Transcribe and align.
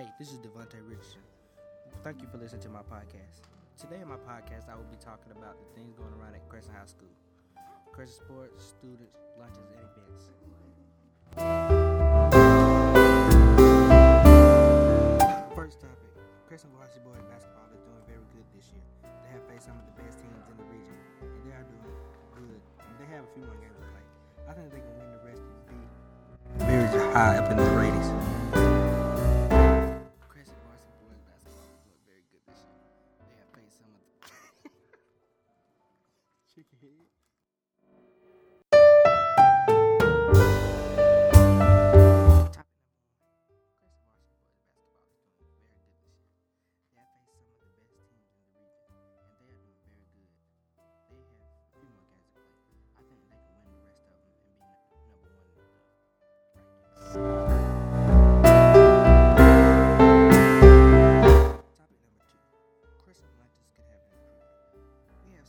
Hey, 0.00 0.08
this 0.18 0.32
is 0.32 0.40
Devontae 0.40 0.80
Richardson. 0.88 1.20
Thank 2.00 2.22
you 2.22 2.28
for 2.32 2.38
listening 2.40 2.64
to 2.64 2.70
my 2.72 2.80
podcast. 2.80 3.44
Today 3.76 4.00
in 4.00 4.08
my 4.08 4.16
podcast, 4.16 4.72
I 4.72 4.74
will 4.74 4.88
be 4.88 4.96
talking 4.96 5.28
about 5.28 5.60
the 5.60 5.68
things 5.76 5.92
going 5.92 6.16
around 6.16 6.32
at 6.32 6.40
Crescent 6.48 6.72
High 6.72 6.88
School. 6.88 7.12
Crescent 7.92 8.24
sports, 8.24 8.64
students, 8.64 9.20
lunches, 9.36 9.68
and 9.76 9.84
events. 9.92 10.32
First 15.52 15.84
topic. 15.84 16.16
Crescent 16.48 16.72
Boys 16.72 17.20
basketball 17.28 17.68
is 17.76 17.84
doing 17.84 18.00
very 18.08 18.24
good 18.32 18.48
this 18.56 18.72
year. 18.72 18.80
They 19.04 19.36
have 19.36 19.44
faced 19.52 19.68
some 19.68 19.76
of 19.76 19.84
the 19.84 20.00
best 20.00 20.16
teams 20.16 20.48
in 20.48 20.56
the 20.56 20.68
region, 20.72 20.96
and 21.28 21.44
they 21.44 21.52
are 21.52 21.68
doing 21.68 21.92
good. 22.40 22.60
And 22.88 22.96
they 22.96 23.08
have 23.12 23.28
a 23.28 23.30
few 23.36 23.44
more 23.44 23.60
games 23.60 23.76
to 23.76 23.84
play. 23.92 24.06
I 24.48 24.56
think 24.56 24.72
they 24.72 24.80
can 24.80 24.96
win 24.96 25.12
the 25.12 25.20
rest 25.28 25.44
and 25.44 25.60
be 25.68 25.76
very 26.64 26.88
high 27.12 27.36
up 27.36 27.52
in 27.52 27.60
the 27.60 27.68
ratings. 27.76 28.29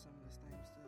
Some 0.03 0.13
of 0.15 0.33
the 0.33 0.39
best 0.49 0.80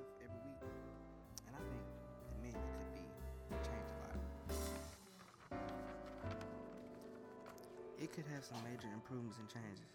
could 8.14 8.26
have 8.36 8.46
some 8.46 8.62
major 8.62 8.86
improvements 8.94 9.40
and 9.40 9.50
changes. 9.50 9.90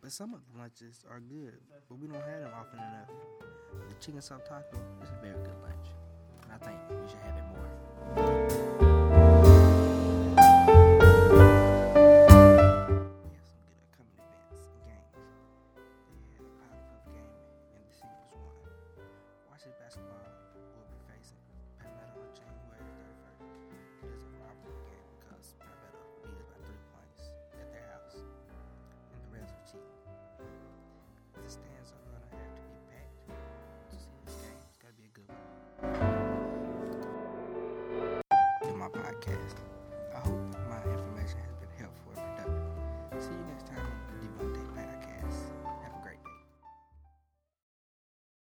But 0.00 0.12
some 0.12 0.34
of 0.34 0.40
the 0.46 0.60
lunches 0.60 1.04
are 1.10 1.18
good, 1.18 1.58
but 1.88 1.98
we 1.98 2.06
don't 2.06 2.22
have 2.22 2.46
them 2.46 2.52
often 2.54 2.78
enough. 2.78 3.10
The 3.88 3.94
chicken 3.98 4.22
salt 4.22 4.46
taco 4.46 4.78
is 5.02 5.10
a 5.10 5.18
very 5.20 5.34
good 5.42 5.58
lunch, 5.66 5.90
and 6.46 6.52
I 6.54 6.58
think 6.62 6.78
we 6.94 7.10
should 7.10 7.18
have 7.26 7.34
it 7.34 7.42
more. 7.50 7.66
We 13.18 13.34
have 13.34 13.42
some 13.42 13.58
good 13.66 13.82
upcoming 13.82 14.14
events 14.14 14.70
games. 14.86 15.10
They 16.30 16.38
had 16.38 16.46
a 16.46 16.54
Powder 16.54 16.86
Puff 16.86 17.02
game, 17.10 17.34
and 17.74 17.82
the 17.82 17.90
city 17.98 18.14
was 18.30 18.46
won. 18.46 18.62
Washington 19.50 19.74
basketball 19.82 20.19
Stands 31.50 31.90
are 31.90 31.98
gonna 32.06 32.30
have 32.30 32.54
to 32.54 32.62
be 32.62 32.78
packed 32.86 33.26
to 33.90 33.96
see 33.96 34.14
this 34.24 34.34
game. 34.36 34.60
It's 34.68 34.78
gotta 34.78 34.94
be 34.94 35.06
a 35.06 35.10
good 35.10 35.26
one. 35.26 35.38
In 38.70 38.76
my 38.78 38.86
podcast, 38.86 39.56